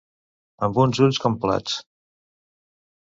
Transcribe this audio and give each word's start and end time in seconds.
Amb 0.67 0.79
uns 0.85 1.01
ulls 1.07 1.21
com 1.25 1.37
plats. 1.45 1.77